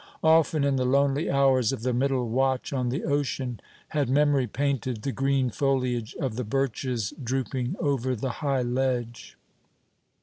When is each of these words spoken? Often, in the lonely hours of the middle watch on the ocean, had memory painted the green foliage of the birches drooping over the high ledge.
Often, 0.23 0.63
in 0.63 0.77
the 0.77 0.83
lonely 0.83 1.29
hours 1.29 1.71
of 1.71 1.83
the 1.83 1.93
middle 1.93 2.27
watch 2.27 2.73
on 2.73 2.89
the 2.89 3.03
ocean, 3.03 3.59
had 3.89 4.09
memory 4.09 4.47
painted 4.47 5.03
the 5.03 5.11
green 5.11 5.51
foliage 5.51 6.15
of 6.15 6.37
the 6.37 6.43
birches 6.43 7.13
drooping 7.23 7.75
over 7.79 8.15
the 8.15 8.31
high 8.41 8.63
ledge. 8.63 9.37